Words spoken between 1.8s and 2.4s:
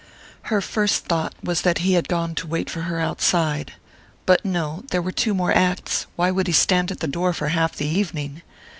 he had gone